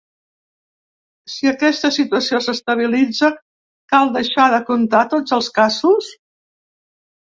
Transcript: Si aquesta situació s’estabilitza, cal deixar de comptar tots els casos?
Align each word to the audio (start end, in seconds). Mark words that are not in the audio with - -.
Si 1.33 1.49
aquesta 1.51 1.91
situació 1.99 2.41
s’estabilitza, 2.47 3.31
cal 3.95 4.13
deixar 4.19 4.51
de 4.57 4.65
comptar 4.75 5.07
tots 5.17 5.41
els 5.41 5.55
casos? 5.63 6.15